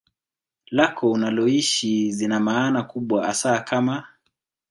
[0.67, 4.05] lako unaloishi zina maana kubwa hasa kama